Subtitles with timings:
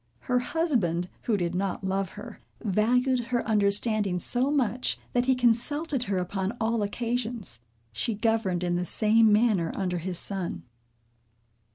[0.21, 6.05] Her husband, who did not love her, valued her understanding so much, that he consulted
[6.05, 7.59] her upon all occasions.
[7.93, 10.63] She governed in the same manner under his son.